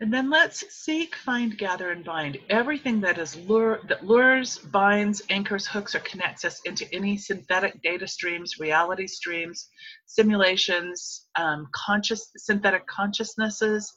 And 0.02 0.14
then 0.14 0.30
let's 0.30 0.64
seek, 0.74 1.16
find, 1.16 1.58
gather, 1.58 1.92
and 1.92 2.06
bind 2.06 2.38
everything 2.50 3.02
that 3.02 3.18
is 3.18 3.36
lure, 3.36 3.82
that 3.90 4.06
lures, 4.06 4.58
binds, 4.60 5.22
anchors, 5.30 5.68
hooks, 5.68 5.94
or 5.94 6.00
connects 6.00 6.46
us 6.46 6.62
into 6.66 6.88
any 6.94 7.18
synthetic 7.18 7.82
data 7.82 8.08
streams, 8.08 8.60
reality 8.60 9.08
streams, 9.08 9.68
simulations, 10.06 11.28
um, 11.36 11.68
conscious 11.74 12.32
synthetic 12.38 12.88
consciousnesses, 12.88 13.92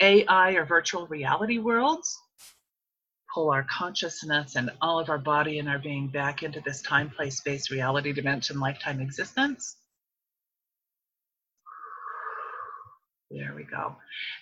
AI 0.00 0.50
or 0.52 0.66
virtual 0.66 1.06
reality 1.06 1.58
worlds 1.58 2.18
pull 3.36 3.50
our 3.50 3.64
consciousness 3.64 4.56
and 4.56 4.70
all 4.80 4.98
of 4.98 5.10
our 5.10 5.18
body 5.18 5.58
and 5.58 5.68
our 5.68 5.78
being 5.78 6.08
back 6.08 6.42
into 6.42 6.58
this 6.62 6.80
time, 6.80 7.10
place, 7.10 7.36
space, 7.36 7.70
reality, 7.70 8.10
dimension, 8.10 8.58
lifetime 8.58 8.98
existence. 8.98 9.76
There 13.30 13.52
we 13.54 13.64
go. 13.64 13.96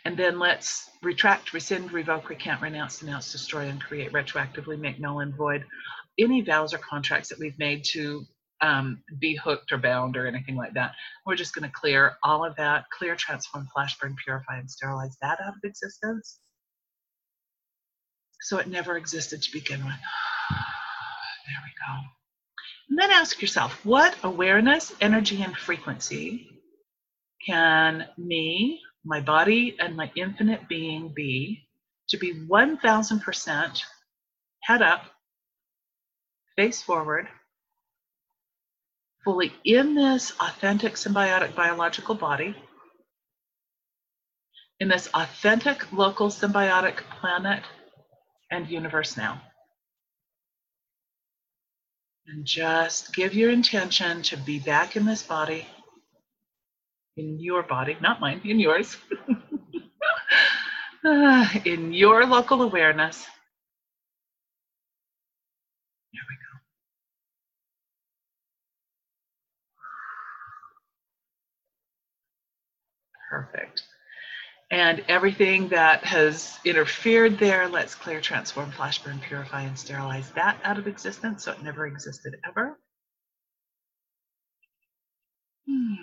And 0.04 0.16
then 0.16 0.38
let's 0.38 0.88
retract, 1.02 1.52
rescind, 1.52 1.90
revoke, 1.90 2.28
recant, 2.28 2.62
renounce, 2.62 3.00
denounce, 3.00 3.32
destroy, 3.32 3.68
and 3.68 3.82
create 3.82 4.12
retroactively, 4.12 4.78
make 4.78 5.00
null 5.00 5.18
and 5.18 5.34
void 5.34 5.64
any 6.16 6.42
vows 6.42 6.72
or 6.72 6.78
contracts 6.78 7.30
that 7.30 7.40
we've 7.40 7.58
made 7.58 7.82
to 7.94 8.24
um, 8.60 9.02
be 9.18 9.34
hooked 9.34 9.72
or 9.72 9.78
bound 9.78 10.16
or 10.16 10.28
anything 10.28 10.54
like 10.54 10.74
that. 10.74 10.92
We're 11.26 11.34
just 11.34 11.52
going 11.52 11.68
to 11.68 11.74
clear 11.74 12.12
all 12.22 12.44
of 12.44 12.54
that, 12.58 12.84
clear, 12.96 13.16
transform, 13.16 13.66
flash 13.74 13.98
burn, 13.98 14.14
purify, 14.24 14.58
and 14.60 14.70
sterilize 14.70 15.16
that 15.20 15.40
out 15.40 15.54
of 15.54 15.64
existence 15.64 16.38
so 18.44 18.58
it 18.58 18.68
never 18.68 18.96
existed 18.96 19.42
to 19.42 19.52
begin 19.52 19.84
with. 19.84 19.94
There 21.46 21.62
we 21.62 21.72
go. 21.86 22.08
And 22.88 22.98
then 22.98 23.10
ask 23.10 23.42
yourself, 23.42 23.84
what 23.84 24.16
awareness, 24.22 24.94
energy, 24.98 25.42
and 25.42 25.54
frequency 25.54 26.48
can 27.46 28.06
me, 28.16 28.80
my 29.04 29.20
body, 29.20 29.76
and 29.78 29.94
my 29.94 30.10
infinite 30.16 30.68
being 30.70 31.12
be 31.14 31.66
to 32.08 32.16
be 32.16 32.32
1000% 32.32 33.82
head 34.62 34.80
up, 34.80 35.02
face 36.56 36.80
forward, 36.80 37.28
fully 39.22 39.52
in 39.64 39.94
this 39.94 40.32
authentic 40.40 40.94
symbiotic 40.94 41.54
biological 41.54 42.14
body, 42.14 42.54
in 44.80 44.88
this 44.88 45.08
authentic 45.12 45.92
local 45.92 46.28
symbiotic 46.28 46.96
planet 47.20 47.62
and 48.50 48.68
universe 48.68 49.16
now. 49.16 49.40
And 52.28 52.46
just 52.46 53.14
give 53.14 53.34
your 53.34 53.50
intention 53.50 54.22
to 54.24 54.38
be 54.38 54.60
back 54.60 54.96
in 54.96 55.06
this 55.06 55.22
body, 55.22 55.68
in 57.16 57.40
your 57.40 57.62
body, 57.62 57.96
not 58.00 58.20
mine, 58.20 58.40
in 58.44 58.60
yours, 58.60 58.96
ah, 61.06 61.52
in 61.64 61.92
your 61.92 62.26
local 62.26 62.62
awareness. 62.62 63.24
There 66.12 66.22
we 66.28 66.36
go. 66.36 66.58
Perfect. 73.30 73.83
And 74.70 75.04
everything 75.08 75.68
that 75.68 76.04
has 76.04 76.58
interfered 76.64 77.38
there, 77.38 77.68
let's 77.68 77.94
clear, 77.94 78.20
transform, 78.20 78.70
flash 78.72 79.02
burn, 79.02 79.20
purify, 79.20 79.62
and 79.62 79.78
sterilize 79.78 80.30
that 80.32 80.58
out 80.64 80.78
of 80.78 80.86
existence 80.86 81.44
so 81.44 81.52
it 81.52 81.62
never 81.62 81.86
existed 81.86 82.36
ever. 82.46 82.78
Hmm. 85.68 85.94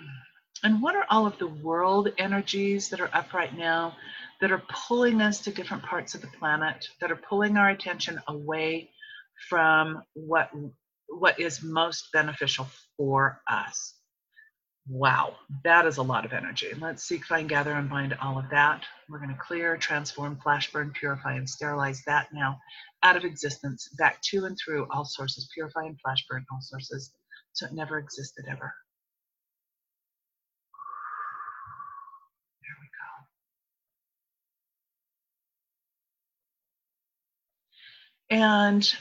And 0.64 0.80
what 0.80 0.94
are 0.94 1.06
all 1.10 1.26
of 1.26 1.38
the 1.38 1.48
world 1.48 2.08
energies 2.18 2.88
that 2.90 3.00
are 3.00 3.10
up 3.12 3.34
right 3.34 3.56
now 3.56 3.96
that 4.40 4.52
are 4.52 4.62
pulling 4.88 5.20
us 5.20 5.40
to 5.40 5.52
different 5.52 5.82
parts 5.82 6.14
of 6.14 6.20
the 6.20 6.28
planet, 6.38 6.86
that 7.00 7.10
are 7.10 7.20
pulling 7.28 7.56
our 7.56 7.70
attention 7.70 8.20
away 8.28 8.90
from 9.48 10.02
what, 10.14 10.50
what 11.08 11.38
is 11.38 11.62
most 11.62 12.12
beneficial 12.12 12.68
for 12.96 13.40
us? 13.48 13.94
Wow, 14.88 15.36
that 15.64 15.86
is 15.86 15.98
a 15.98 16.02
lot 16.02 16.24
of 16.24 16.32
energy. 16.32 16.72
Let's 16.80 17.04
seek, 17.04 17.24
find, 17.24 17.48
gather, 17.48 17.72
and 17.72 17.88
bind 17.88 18.14
all 18.20 18.38
of 18.38 18.50
that. 18.50 18.82
We're 19.08 19.18
going 19.18 19.30
to 19.30 19.40
clear, 19.40 19.76
transform, 19.76 20.38
flash 20.42 20.72
burn, 20.72 20.90
purify, 20.92 21.34
and 21.34 21.48
sterilize 21.48 22.02
that 22.06 22.28
now 22.32 22.58
out 23.02 23.16
of 23.16 23.24
existence, 23.24 23.88
back 23.96 24.20
to 24.22 24.44
and 24.44 24.56
through 24.58 24.86
all 24.90 25.04
sources, 25.04 25.48
purify 25.54 25.84
and 25.84 26.00
flash 26.00 26.24
burn 26.28 26.44
all 26.50 26.58
sources, 26.60 27.12
so 27.52 27.66
it 27.66 27.72
never 27.72 27.98
existed 27.98 28.44
ever. 28.50 28.74
There 32.62 32.76
we 32.80 32.88
go. 38.38 38.44
And 38.44 38.94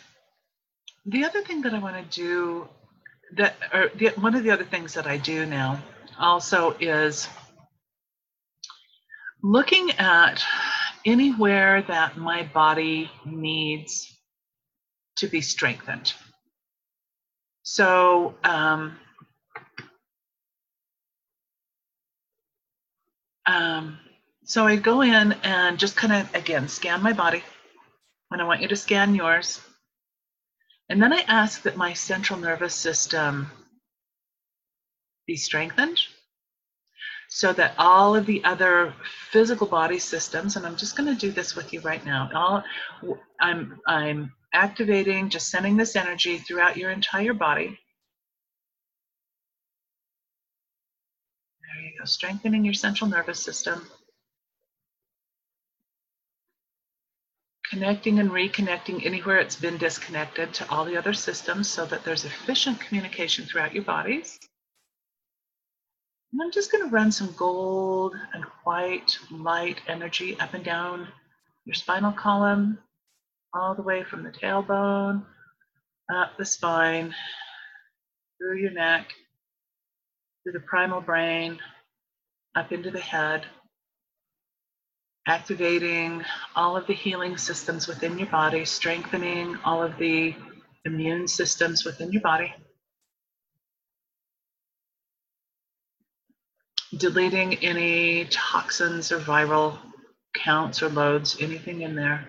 the 1.05 1.25
other 1.25 1.41
thing 1.41 1.61
that 1.63 1.73
I 1.73 1.79
want 1.79 1.97
to 1.97 2.21
do 2.21 2.69
that 3.37 3.55
or 3.73 3.89
the, 3.95 4.09
one 4.19 4.35
of 4.35 4.43
the 4.43 4.51
other 4.51 4.63
things 4.65 4.93
that 4.93 5.07
I 5.07 5.17
do 5.17 5.45
now 5.45 5.81
also 6.19 6.75
is 6.79 7.27
looking 9.43 9.91
at 9.91 10.43
anywhere 11.05 11.81
that 11.83 12.17
my 12.17 12.43
body 12.43 13.09
needs 13.25 14.15
to 15.17 15.27
be 15.27 15.41
strengthened. 15.41 16.13
So, 17.63 18.35
um, 18.43 18.97
um, 23.45 23.97
so 24.43 24.65
I 24.65 24.75
go 24.75 25.01
in 25.01 25.33
and 25.43 25.79
just 25.79 25.95
kind 25.95 26.13
of 26.13 26.35
again 26.35 26.67
scan 26.67 27.01
my 27.01 27.13
body, 27.13 27.43
and 28.31 28.41
I 28.41 28.45
want 28.45 28.61
you 28.61 28.67
to 28.69 28.75
scan 28.75 29.15
yours. 29.15 29.59
And 30.91 31.01
then 31.01 31.13
I 31.13 31.21
ask 31.29 31.61
that 31.61 31.77
my 31.77 31.93
central 31.93 32.37
nervous 32.37 32.75
system 32.75 33.49
be 35.25 35.37
strengthened 35.37 35.97
so 37.29 37.53
that 37.53 37.75
all 37.77 38.13
of 38.13 38.25
the 38.25 38.43
other 38.43 38.93
physical 39.29 39.67
body 39.67 39.99
systems, 39.99 40.57
and 40.57 40.65
I'm 40.65 40.75
just 40.75 40.97
going 40.97 41.07
to 41.07 41.17
do 41.17 41.31
this 41.31 41.55
with 41.55 41.71
you 41.71 41.79
right 41.79 42.05
now. 42.05 42.29
All, 42.35 43.15
I'm, 43.39 43.79
I'm 43.87 44.33
activating, 44.53 45.29
just 45.29 45.47
sending 45.49 45.77
this 45.77 45.95
energy 45.95 46.39
throughout 46.39 46.75
your 46.75 46.91
entire 46.91 47.33
body. 47.33 47.79
There 51.61 51.83
you 51.85 51.99
go, 51.99 52.03
strengthening 52.03 52.65
your 52.65 52.73
central 52.73 53.09
nervous 53.09 53.41
system. 53.41 53.87
Connecting 57.71 58.19
and 58.19 58.29
reconnecting 58.29 59.05
anywhere 59.05 59.39
it's 59.39 59.55
been 59.55 59.77
disconnected 59.77 60.53
to 60.53 60.69
all 60.69 60.83
the 60.83 60.97
other 60.97 61.13
systems 61.13 61.69
so 61.69 61.85
that 61.85 62.03
there's 62.03 62.25
efficient 62.25 62.77
communication 62.81 63.45
throughout 63.45 63.73
your 63.73 63.83
bodies. 63.85 64.37
And 66.33 66.41
I'm 66.41 66.51
just 66.51 66.69
going 66.69 66.83
to 66.83 66.93
run 66.93 67.13
some 67.13 67.33
gold 67.37 68.13
and 68.33 68.43
white 68.65 69.17
light 69.31 69.79
energy 69.87 70.37
up 70.39 70.53
and 70.53 70.65
down 70.65 71.07
your 71.63 71.73
spinal 71.73 72.11
column, 72.11 72.77
all 73.53 73.73
the 73.73 73.81
way 73.81 74.03
from 74.03 74.23
the 74.23 74.31
tailbone, 74.31 75.23
up 76.13 76.37
the 76.37 76.45
spine, 76.45 77.15
through 78.37 78.57
your 78.57 78.71
neck, 78.71 79.07
through 80.43 80.53
the 80.53 80.59
primal 80.59 80.99
brain, 80.99 81.57
up 82.55 82.73
into 82.73 82.91
the 82.91 82.99
head, 82.99 83.45
activating 85.27 86.23
all 86.55 86.75
of 86.75 86.87
the 86.87 86.93
healing 86.93 87.37
systems 87.37 87.87
within 87.87 88.17
your 88.17 88.27
body, 88.27 88.65
strengthening 88.65 89.57
all 89.63 89.81
of 89.83 89.97
the 89.97 90.35
immune 90.85 91.27
systems 91.27 91.85
within 91.85 92.11
your 92.11 92.21
body. 92.21 92.53
Deleting 96.97 97.55
any 97.59 98.25
toxins 98.25 99.11
or 99.11 99.19
viral 99.19 99.77
counts 100.33 100.81
or 100.81 100.89
loads, 100.89 101.37
anything 101.39 101.81
in 101.81 101.95
there. 101.95 102.27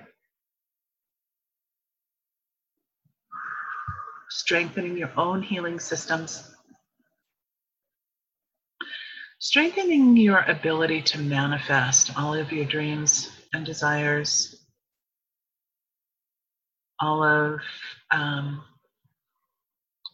Strengthening 4.31 4.97
your 4.97 5.11
own 5.17 5.43
healing 5.43 5.81
systems 5.81 6.52
strengthening 9.43 10.17
your 10.17 10.39
ability 10.43 11.03
to 11.03 11.19
manifest 11.19 12.17
all 12.17 12.33
of 12.33 12.53
your 12.53 12.65
dreams 12.65 13.29
and 13.53 13.67
desires, 13.67 14.65
all 17.01 17.25
of 17.25 17.59
um, 18.13 18.63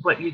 what 0.00 0.18
you 0.18 0.32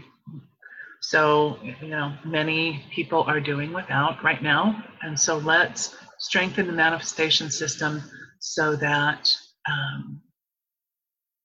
so 1.03 1.59
you 1.83 1.89
know 1.89 2.15
many 2.25 2.85
people 2.95 3.25
are 3.25 3.41
doing 3.41 3.73
without 3.73 4.23
right 4.23 4.43
now. 4.43 4.85
And 5.03 5.19
so 5.19 5.39
let's 5.39 5.97
strengthen 6.21 6.69
the 6.69 6.73
manifestation 6.73 7.51
system 7.51 8.01
so 8.39 8.77
that 8.77 9.29
um, 9.69 10.23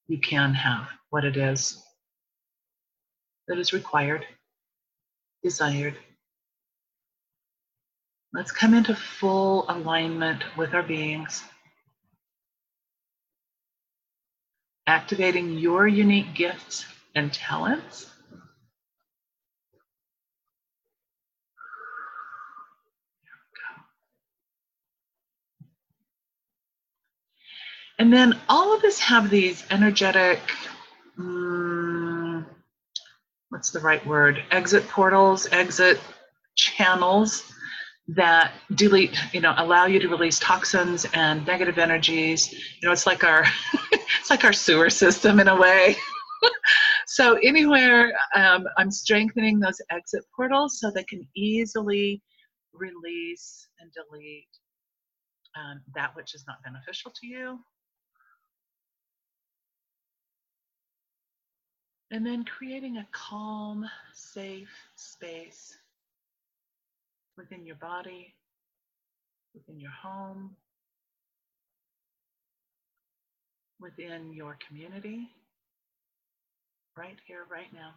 you 0.08 0.20
can 0.20 0.54
have 0.54 0.88
what 1.10 1.26
it 1.26 1.36
is 1.36 1.84
that 3.48 3.58
is 3.58 3.74
required 3.74 4.24
desired 5.44 5.98
Let's 8.32 8.52
come 8.52 8.76
into 8.76 8.96
full 8.96 9.66
alignment 9.70 10.44
with 10.56 10.76
our 10.76 10.84
beings. 10.84 11.44
Activating 14.86 15.58
your 15.58 15.88
unique 15.88 16.36
gifts 16.36 16.86
and 17.16 17.34
talents. 17.34 18.06
And 27.98 28.14
then 28.14 28.40
all 28.48 28.76
of 28.76 28.84
us 28.84 29.00
have 29.00 29.30
these 29.30 29.66
energetic, 29.72 30.40
um, 31.18 32.46
what's 33.50 33.72
the 33.72 33.80
right 33.80 34.06
word? 34.06 34.42
Exit 34.52 34.88
portals, 34.88 35.48
exit 35.52 36.00
channels 36.56 37.44
that 38.16 38.54
delete, 38.74 39.16
you 39.34 39.42
know, 39.42 39.54
allow 39.58 39.86
you 39.86 40.00
to 40.00 40.08
release 40.08 40.40
toxins 40.40 41.06
and 41.14 41.46
negative 41.46 41.78
energies. 41.78 42.52
You 42.52 42.88
know, 42.88 42.92
it's 42.92 43.06
like 43.06 43.24
our 43.24 43.46
it's 43.92 44.30
like 44.30 44.44
our 44.44 44.54
sewer 44.54 44.90
system 44.90 45.40
in 45.40 45.48
a 45.48 45.56
way. 45.56 45.96
so 47.08 47.38
anywhere 47.44 48.14
um, 48.36 48.66
I'm 48.78 48.90
strengthening 48.90 49.60
those 49.60 49.80
exit 49.92 50.24
portals 50.36 50.80
so 50.80 50.90
they 50.90 51.04
can 51.04 51.28
easily 51.36 52.22
release 52.74 53.68
and 53.80 53.92
delete 53.94 54.48
um, 55.56 55.82
that 55.96 56.16
which 56.16 56.34
is 56.34 56.46
not 56.48 56.58
beneficial 56.64 57.12
to 57.22 57.28
you. 57.28 57.60
And 62.12 62.26
then 62.26 62.44
creating 62.44 62.98
a 62.98 63.08
calm, 63.12 63.88
safe 64.14 64.74
space 64.96 65.78
within 67.40 67.66
your 67.66 67.78
body, 67.78 68.36
within 69.54 69.80
your 69.80 69.92
home, 69.92 70.58
within 73.80 74.34
your 74.34 74.58
community, 74.68 75.30
right 76.98 77.18
here, 77.26 77.46
right 77.50 77.72
now. 77.74 77.92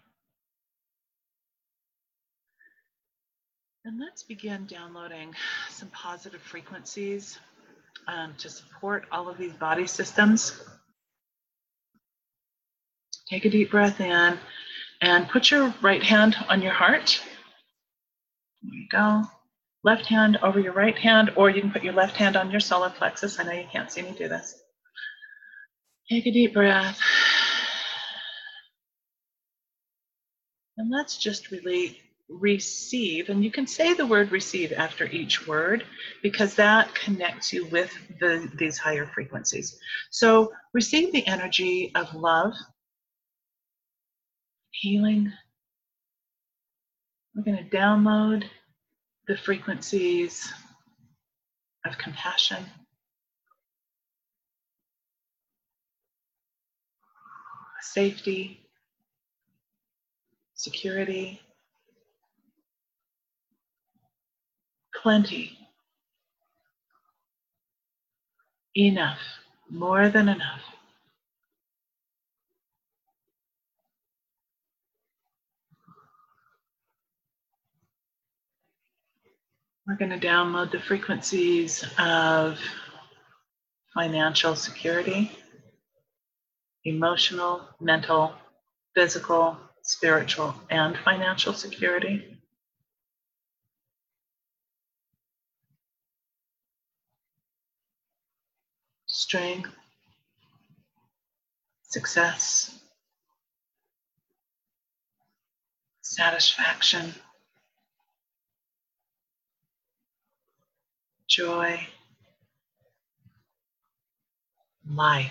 And 3.84 3.98
let's 3.98 4.22
begin 4.22 4.66
downloading 4.66 5.34
some 5.68 5.88
positive 5.88 6.40
frequencies 6.40 7.40
um, 8.06 8.34
to 8.38 8.48
support 8.48 9.06
all 9.10 9.28
of 9.28 9.38
these 9.38 9.54
body 9.54 9.88
systems. 9.88 10.62
Take 13.28 13.44
a 13.44 13.50
deep 13.50 13.72
breath 13.72 14.00
in 14.00 14.38
and 15.00 15.28
put 15.28 15.50
your 15.50 15.74
right 15.82 16.02
hand 16.02 16.36
on 16.48 16.62
your 16.62 16.72
heart 16.72 17.20
there 18.62 18.74
you 18.74 18.88
go. 18.90 19.22
Left 19.84 20.06
hand 20.06 20.38
over 20.42 20.60
your 20.60 20.72
right 20.72 20.96
hand, 20.96 21.32
or 21.36 21.50
you 21.50 21.60
can 21.60 21.72
put 21.72 21.82
your 21.82 21.94
left 21.94 22.16
hand 22.16 22.36
on 22.36 22.50
your 22.50 22.60
solar 22.60 22.90
plexus. 22.90 23.38
I 23.38 23.42
know 23.42 23.52
you 23.52 23.66
can't 23.70 23.90
see 23.90 24.02
me 24.02 24.14
do 24.16 24.28
this. 24.28 24.60
Take 26.08 26.26
a 26.26 26.30
deep 26.30 26.54
breath. 26.54 27.00
And 30.76 30.90
let's 30.90 31.18
just 31.18 31.50
really 31.50 32.00
receive, 32.28 33.28
and 33.28 33.44
you 33.44 33.50
can 33.50 33.66
say 33.66 33.92
the 33.92 34.06
word 34.06 34.32
receive 34.32 34.72
after 34.72 35.04
each 35.06 35.46
word 35.46 35.84
because 36.22 36.54
that 36.54 36.94
connects 36.94 37.52
you 37.52 37.66
with 37.66 37.92
the, 38.20 38.50
these 38.56 38.78
higher 38.78 39.06
frequencies. 39.06 39.78
So 40.10 40.52
receive 40.72 41.12
the 41.12 41.26
energy 41.26 41.92
of 41.94 42.14
love, 42.14 42.54
healing, 44.70 45.32
we're 47.34 47.44
going 47.44 47.56
to 47.56 47.76
download 47.76 48.44
the 49.26 49.36
frequencies 49.36 50.52
of 51.86 51.96
compassion. 51.98 52.64
Safety, 57.80 58.60
security, 60.54 61.40
plenty, 65.02 65.58
enough, 68.76 69.18
more 69.70 70.08
than 70.08 70.28
enough. 70.28 70.62
We're 79.86 79.96
going 79.96 80.18
to 80.18 80.26
download 80.26 80.70
the 80.70 80.78
frequencies 80.78 81.84
of 81.98 82.56
financial 83.92 84.54
security, 84.54 85.32
emotional, 86.84 87.62
mental, 87.80 88.32
physical, 88.94 89.56
spiritual, 89.82 90.54
and 90.70 90.96
financial 90.96 91.52
security. 91.52 92.38
Strength, 99.06 99.70
success, 101.82 102.78
satisfaction, 106.02 107.14
joy, 111.32 111.80
life. 114.86 115.30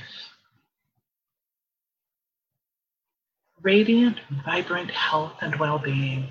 Radiant, 3.62 4.18
vibrant 4.44 4.90
health 4.90 5.34
and 5.42 5.56
well 5.58 5.78
being. 5.78 6.30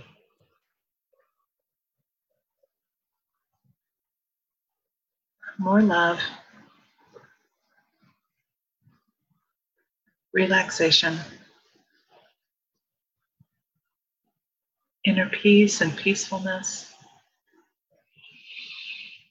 More 5.57 5.83
love, 5.83 6.19
relaxation, 10.33 11.17
inner 15.05 15.29
peace 15.29 15.81
and 15.81 15.97
peacefulness. 15.97 16.90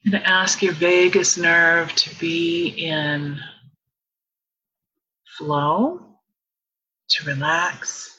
And 0.04 0.14
ask 0.14 0.62
your 0.62 0.72
vagus 0.72 1.36
nerve 1.36 1.94
to 1.94 2.18
be 2.18 2.68
in 2.68 3.38
flow, 5.36 6.00
to 7.10 7.24
relax. 7.26 8.18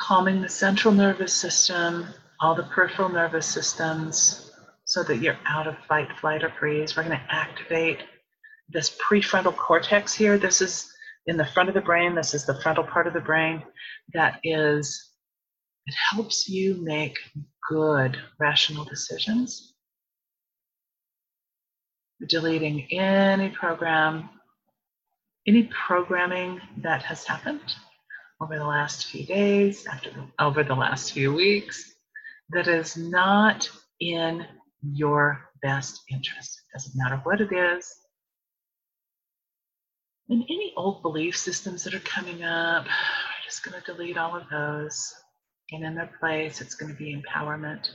Calming 0.00 0.42
the 0.42 0.48
central 0.48 0.92
nervous 0.92 1.32
system, 1.32 2.06
all 2.40 2.56
the 2.56 2.64
peripheral 2.64 3.08
nervous 3.08 3.46
systems, 3.46 4.50
so 4.84 5.04
that 5.04 5.18
you're 5.18 5.38
out 5.46 5.68
of 5.68 5.76
fight, 5.86 6.08
flight, 6.20 6.42
or 6.42 6.52
freeze. 6.58 6.96
We're 6.96 7.04
going 7.04 7.16
to 7.16 7.26
activate 7.32 8.00
this 8.68 8.98
prefrontal 8.98 9.56
cortex 9.56 10.12
here. 10.12 10.38
This 10.38 10.60
is 10.60 10.92
in 11.26 11.36
the 11.36 11.46
front 11.46 11.68
of 11.68 11.74
the 11.76 11.80
brain. 11.80 12.16
This 12.16 12.34
is 12.34 12.44
the 12.44 12.60
frontal 12.62 12.82
part 12.84 13.06
of 13.06 13.14
the 13.14 13.20
brain 13.20 13.62
that 14.12 14.40
is, 14.42 15.11
it 15.86 15.94
helps 16.10 16.48
you 16.48 16.76
make 16.82 17.18
good 17.68 18.16
rational 18.38 18.84
decisions. 18.84 19.74
Deleting 22.28 22.86
any 22.92 23.48
program, 23.48 24.28
any 25.46 25.64
programming 25.86 26.60
that 26.78 27.02
has 27.02 27.24
happened 27.24 27.74
over 28.40 28.58
the 28.58 28.64
last 28.64 29.06
few 29.06 29.26
days, 29.26 29.86
after 29.86 30.10
the, 30.10 30.26
over 30.38 30.62
the 30.62 30.74
last 30.74 31.12
few 31.12 31.32
weeks, 31.32 31.92
that 32.50 32.68
is 32.68 32.96
not 32.96 33.68
in 34.00 34.46
your 34.82 35.48
best 35.62 36.02
interest. 36.10 36.60
It 36.68 36.78
doesn't 36.78 36.96
matter 36.96 37.20
what 37.24 37.40
it 37.40 37.52
is. 37.52 37.92
And 40.28 40.44
any 40.44 40.72
old 40.76 41.02
belief 41.02 41.36
systems 41.36 41.84
that 41.84 41.94
are 41.94 42.00
coming 42.00 42.42
up, 42.42 42.84
we're 42.84 43.44
just 43.44 43.64
going 43.64 43.80
to 43.80 43.92
delete 43.92 44.16
all 44.16 44.36
of 44.36 44.48
those. 44.50 45.14
In 45.72 45.94
their 45.96 46.10
place, 46.20 46.60
it's 46.60 46.76
going 46.76 46.92
to 46.92 46.98
be 46.98 47.16
empowerment, 47.16 47.90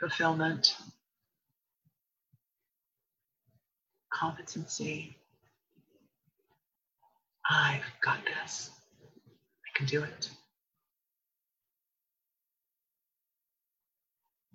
fulfillment, 0.00 0.76
competency. 4.12 5.16
I've 7.50 7.82
got 8.04 8.18
this. 8.24 8.70
I 9.66 9.78
can 9.78 9.86
do 9.86 10.02
it. 10.02 10.30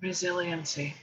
Resiliency. 0.01 0.95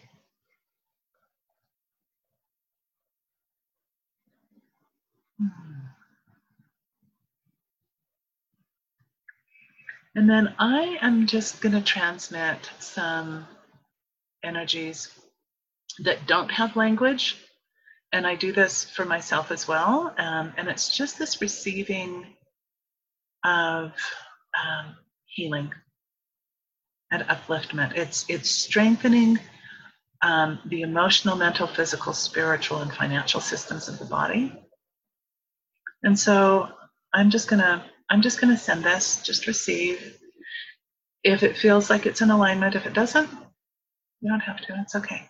And 10.17 10.31
then 10.31 10.55
I 10.59 10.97
am 11.03 11.27
just 11.27 11.61
going 11.61 11.75
to 11.75 11.83
transmit 11.83 12.71
some 12.79 13.47
energies 14.43 15.11
that 16.05 16.27
don't 16.27 16.51
have 16.51 16.75
language. 16.75 17.37
And 18.13 18.27
I 18.27 18.35
do 18.35 18.51
this 18.51 18.89
for 18.89 19.05
myself 19.05 19.51
as 19.51 19.69
well. 19.69 20.15
Um, 20.17 20.55
and 20.57 20.69
it's 20.69 20.97
just 20.97 21.19
this 21.19 21.43
receiving 21.43 22.27
of 23.45 23.93
um, 24.57 24.97
healing 25.27 25.71
and 27.11 27.23
upliftment. 27.25 27.95
It's 27.97 28.25
it's 28.31 28.51
strengthening 28.51 29.39
um, 30.23 30.59
the 30.65 30.81
emotional, 30.81 31.37
mental, 31.37 31.67
physical, 31.67 32.15
spiritual, 32.15 32.79
and 32.79 32.91
financial 32.93 33.43
systems 33.43 33.89
of 33.89 33.99
the 33.99 34.07
body. 34.07 34.51
And 36.03 36.19
so 36.19 36.71
I'm 37.13 37.29
just 37.29 37.49
gonna 37.49 37.85
I'm 38.11 38.23
just 38.23 38.41
gonna 38.41 38.59
send 38.59 38.85
this. 38.85 39.23
Just 39.23 39.47
receive. 39.47 40.19
If 41.25 41.43
it 41.43 41.57
feels 41.57 41.91
like 41.91 42.07
it's 42.07 42.21
in 42.21 42.31
alignment, 42.31 42.77
if 42.77 42.87
it 42.87 42.95
doesn't, 42.95 43.29
you 44.21 44.31
don't 44.31 44.41
have 44.41 44.61
to. 44.63 44.81
It's 44.81 44.95
okay. 44.95 45.29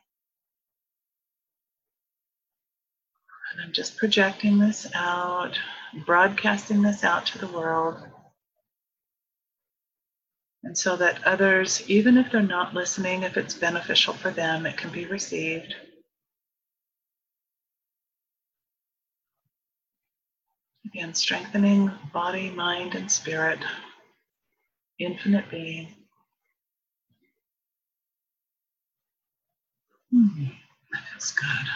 And 3.52 3.62
I'm 3.64 3.72
just 3.72 3.96
projecting 3.96 4.58
this 4.58 4.86
out, 4.94 5.58
broadcasting 6.04 6.82
this 6.82 7.04
out 7.04 7.26
to 7.26 7.38
the 7.38 7.48
world. 7.48 7.96
And 10.64 10.76
so 10.76 10.96
that 10.96 11.24
others, 11.24 11.88
even 11.88 12.18
if 12.18 12.30
they're 12.30 12.42
not 12.42 12.74
listening, 12.74 13.22
if 13.22 13.36
it's 13.36 13.54
beneficial 13.54 14.14
for 14.14 14.30
them, 14.30 14.66
it 14.66 14.76
can 14.76 14.90
be 14.90 15.06
received. 15.06 15.74
Again, 20.96 21.12
strengthening 21.12 21.90
body, 22.14 22.48
mind, 22.48 22.94
and 22.94 23.12
spirit, 23.12 23.58
infinite 24.98 25.44
being. 25.50 25.88
Hmm, 30.10 30.44
that 30.90 31.02
feels 31.12 31.32
good. 31.32 31.66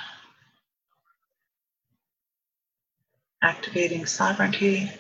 Activating 3.43 4.07
sovereignty, 4.07 4.91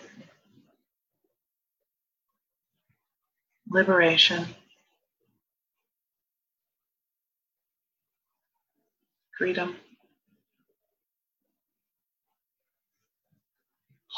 liberation, 3.71 4.45
freedom, 9.39 9.77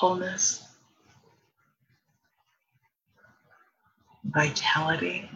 wholeness, 0.03 0.65
vitality, 4.25 5.31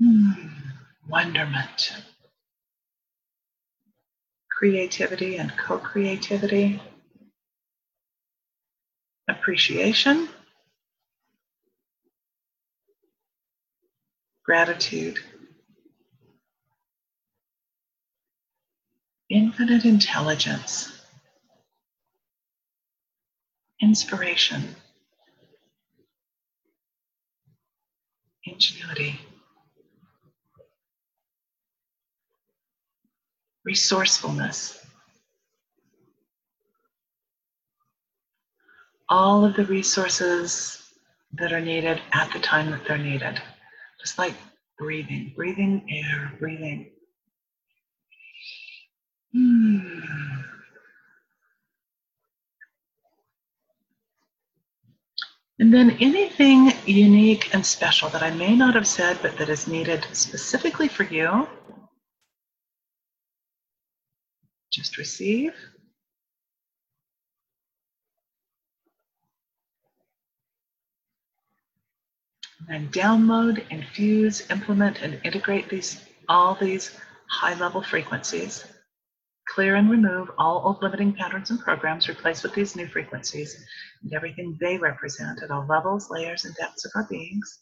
hmm, 0.00 0.32
wonderment, 1.08 1.92
creativity 4.50 5.36
and 5.36 5.56
co 5.56 5.78
creativity, 5.78 6.82
appreciation. 9.28 10.28
gratitude, 14.44 15.18
infinite 19.28 19.84
intelligence, 19.84 20.95
inspiration, 23.80 24.74
ingenuity, 28.44 29.20
resourcefulness. 33.64 34.78
All 39.08 39.44
of 39.44 39.54
the 39.54 39.64
resources 39.64 40.82
that 41.34 41.52
are 41.52 41.60
needed 41.60 42.00
at 42.12 42.32
the 42.32 42.40
time 42.40 42.70
that 42.70 42.84
they're 42.86 42.98
needed. 42.98 43.40
Just 44.00 44.18
like 44.18 44.34
breathing, 44.78 45.32
breathing 45.36 45.86
air, 45.90 46.32
breathing. 46.38 46.90
Hmm. 49.32 50.55
And 55.58 55.72
then 55.72 55.96
anything 56.00 56.72
unique 56.86 57.54
and 57.54 57.64
special 57.64 58.10
that 58.10 58.22
I 58.22 58.30
may 58.30 58.54
not 58.56 58.74
have 58.74 58.86
said, 58.86 59.18
but 59.22 59.38
that 59.38 59.48
is 59.48 59.66
needed 59.66 60.06
specifically 60.12 60.88
for 60.88 61.04
you, 61.04 61.48
Just 64.76 64.98
receive. 64.98 65.54
And 72.68 72.92
download, 72.92 73.64
infuse, 73.70 74.50
implement, 74.50 75.00
and 75.00 75.18
integrate 75.24 75.70
these 75.70 76.04
all 76.28 76.56
these 76.56 76.90
high 77.30 77.54
level 77.54 77.82
frequencies. 77.82 78.66
Clear 79.48 79.76
and 79.76 79.90
remove 79.90 80.30
all 80.38 80.62
old 80.66 80.82
limiting 80.82 81.12
patterns 81.12 81.50
and 81.50 81.60
programs, 81.60 82.08
replace 82.08 82.42
with 82.42 82.54
these 82.54 82.74
new 82.76 82.88
frequencies 82.88 83.64
and 84.02 84.12
everything 84.12 84.58
they 84.60 84.76
represent 84.76 85.42
at 85.42 85.50
all 85.50 85.64
levels, 85.66 86.10
layers, 86.10 86.44
and 86.44 86.54
depths 86.56 86.84
of 86.84 86.92
our 86.94 87.06
beings. 87.08 87.60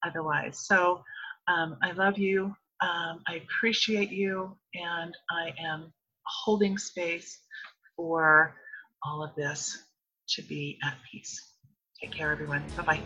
otherwise. 0.05 0.65
So 0.65 1.03
um, 1.47 1.77
I 1.83 1.91
love 1.91 2.17
you. 2.17 2.55
Um, 2.81 3.21
I 3.27 3.41
appreciate 3.43 4.11
you, 4.11 4.57
and 4.73 5.13
I 5.31 5.53
am 5.63 5.93
holding 6.27 6.77
space 6.77 7.39
for 7.95 8.55
all 9.03 9.23
of 9.23 9.35
this 9.35 9.77
to 10.29 10.41
be 10.43 10.77
at 10.83 10.95
peace. 11.11 11.39
Take 12.01 12.11
care, 12.11 12.31
everyone. 12.31 12.63
Bye 12.75 12.83
bye. 12.83 13.01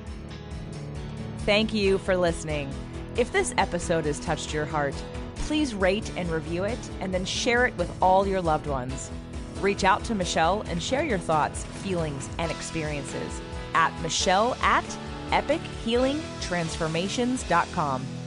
Thank 1.40 1.74
you 1.74 1.98
for 2.00 2.16
listening. 2.16 2.72
If 3.18 3.32
this 3.32 3.54
episode 3.58 4.06
has 4.06 4.20
touched 4.20 4.54
your 4.54 4.66
heart, 4.66 4.96
please 5.36 5.74
rate 5.74 6.12
and 6.16 6.30
review 6.30 6.64
it 6.64 6.78
and 7.00 7.14
then 7.14 7.26
share 7.26 7.66
it 7.66 7.76
with 7.78 7.92
all 8.02 8.28
your 8.28 8.42
loved 8.42 8.68
ones. 8.68 9.10
Reach 9.62 9.84
out 9.84 10.04
to 10.06 10.16
Michelle 10.16 10.64
and 10.68 10.82
share 10.82 11.04
your 11.04 11.18
thoughts, 11.18 11.66
feelings, 11.66 12.30
and 12.38 12.52
experiences 12.52 13.42
at 13.74 13.92
Michelle 14.02 14.56
at 14.62 14.86
epichealingtransformations.com. 15.32 18.19